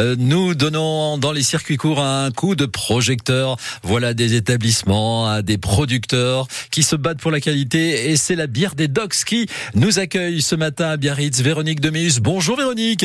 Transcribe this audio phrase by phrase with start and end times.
[0.00, 3.56] Euh, nous donnons dans les circuits courts un coup de projecteur.
[3.82, 8.74] Voilà des établissements, des producteurs qui se battent pour la qualité et c'est la bière
[8.74, 11.40] des Docks qui nous accueille ce matin à Biarritz.
[11.42, 12.20] Véronique Deméus.
[12.20, 13.04] Bonjour Véronique.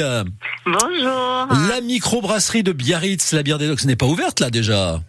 [0.66, 1.48] Bonjour.
[1.70, 5.02] La microbrasserie de Biarritz, la bière des Docks n'est pas ouverte là déjà.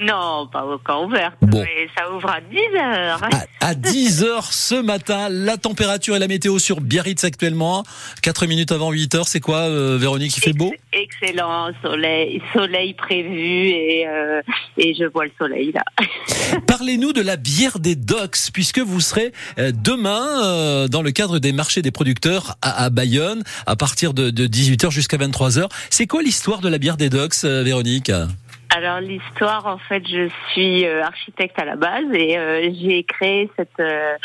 [0.00, 3.20] Non, pas encore ouverte, mais ça ouvre à 10 heures.
[3.60, 7.84] À, 10 heures ce matin, la température et la météo sur Biarritz actuellement,
[8.22, 10.74] 4 minutes avant 8 heures, c'est quoi euh, Véronique, il fait beau?
[10.92, 14.42] Excellent, soleil, soleil prévu et, euh,
[14.76, 15.84] et je vois le soleil là.
[16.66, 21.52] Parlez-nous de la bière des docks, puisque vous serez euh, demain dans le cadre des
[21.52, 25.68] marchés des producteurs à, Bayonne, à partir de, de 18h jusqu'à 23h.
[25.90, 28.10] C'est quoi l'histoire de la bière des docks, Véronique?
[28.74, 33.48] Alors l'histoire, en fait, je suis euh, architecte à la base et euh, j'ai créé
[33.56, 34.16] cette euh,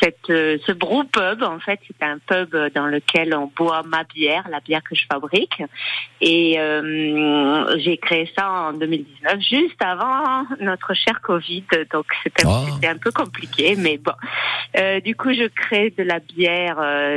[0.00, 1.42] cette ce brew pub.
[1.42, 5.02] En fait, c'est un pub dans lequel on boit ma bière, la bière que je
[5.10, 5.60] fabrique.
[6.20, 6.58] Et
[7.78, 11.64] j'ai créé ça en 2019, juste avant notre cher Covid.
[11.90, 12.90] Donc c'était ah.
[12.90, 14.12] un peu compliqué, mais bon.
[15.02, 16.76] du coup, je crée de la bière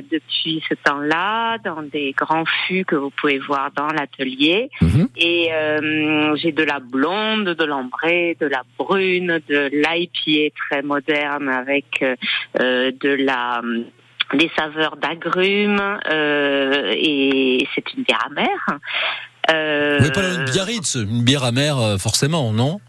[0.10, 4.70] depuis ce temps-là dans des grands fûts que vous pouvez voir dans l'atelier.
[4.82, 5.10] Mhm.
[5.18, 5.50] Et
[6.38, 12.16] j'ai de la blonde, de l'ambrée, de la brune, de l'IPA très moderne avec euh,
[12.60, 13.62] euh, de la
[14.34, 18.80] des saveurs d'agrumes euh, et c'est une bière amère.
[19.50, 22.80] Euh, Vous pas une Biarritz, une bière amère forcément, non?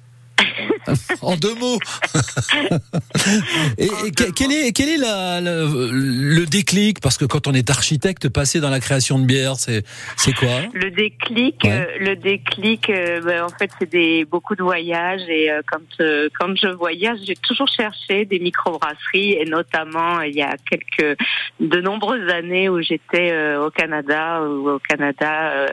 [1.22, 1.78] en deux mots.
[3.78, 3.88] et,
[4.36, 7.00] quel est quel est la, le déclic?
[7.00, 9.84] Parce que quand on est architecte, passer dans la création de bière, c'est
[10.16, 10.48] c'est quoi?
[10.72, 15.50] Le déclic, euh, le déclic, euh, ben, en fait, c'est des beaucoup de voyages et
[15.50, 15.80] euh, quand
[16.38, 21.18] quand je voyage, j'ai toujours cherché des microbrasseries et notamment il y a quelques
[21.60, 25.66] de nombreuses années où j'étais au Canada ou au Canada,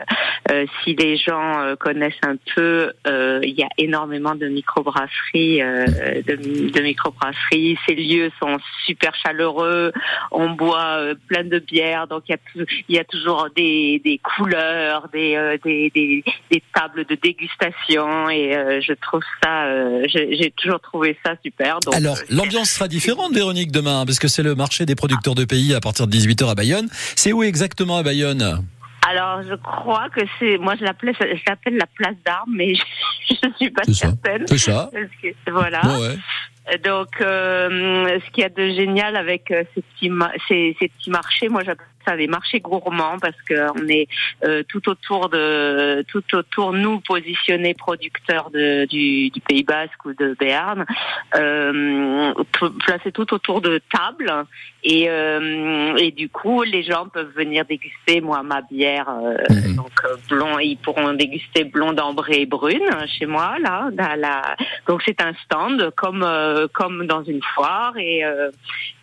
[0.84, 2.92] si les gens connaissent un peu,
[3.44, 5.86] il y a énormément de microbrasseries, euh,
[6.28, 7.78] de, de microbrasseries.
[7.88, 9.92] Ces lieux sont super chaleureux.
[10.32, 14.02] On boit euh, plein de bières, donc il y a, il y a toujours des,
[14.04, 19.68] des couleurs, des, euh, des, des, des, tables de dégustation, et je trouve ça,
[20.08, 21.80] j'ai toujours trouvé ça super.
[21.80, 25.46] Donc, Alors l'ambiance sera différente, Véronique, demain, parce que c'est le marché des producteurs de
[25.46, 26.88] pays à partir de 18h à Bayonne.
[27.16, 28.64] C'est où exactement à Bayonne?
[29.10, 32.74] Alors, je crois que c'est, moi, je l'appelle, je l'appelle la place d'armes, mais
[33.30, 34.46] je, ne suis pas certaine.
[34.48, 34.90] C'est ça.
[35.48, 35.82] voilà.
[36.84, 40.12] Donc, euh, ce qu'il y a de génial avec euh, ces petits,
[40.50, 44.08] ces, ces petits marchés, moi j'appelle ça des marchés gourmands parce qu'on est
[44.44, 50.14] euh, tout autour de, tout autour nous positionnés producteurs de, du, du Pays Basque ou
[50.14, 50.86] de Béarn,
[51.36, 52.34] euh,
[52.86, 54.46] placés tout autour de tables
[54.84, 59.10] et, euh, et du coup les gens peuvent venir déguster moi ma bière
[59.50, 59.76] mhm.
[59.76, 59.92] donc
[60.30, 64.56] blond, ils pourront déguster blonde, ambrée et brune chez moi là, là,
[64.88, 68.52] donc c'est un stand comme euh, comme dans une foire et euh,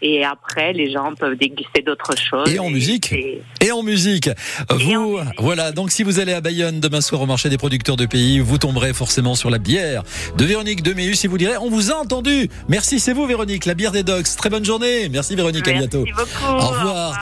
[0.00, 2.52] et après les gens peuvent déguster d'autres choses.
[2.52, 2.93] Et en musique.
[3.12, 4.30] Et, en musique.
[4.70, 8.06] vous voilà donc si vous allez à Bayonne demain soir au marché des producteurs de
[8.06, 10.02] pays, vous tomberez forcément sur la bière
[10.36, 12.48] de Véronique Deméus si vous direz on vous a entendu.
[12.68, 14.36] Merci c'est vous Véronique, la bière des Docs.
[14.36, 15.08] Très bonne journée.
[15.08, 16.04] Merci Véronique, à bientôt.
[16.04, 16.56] Beaucoup.
[16.56, 17.18] Au revoir.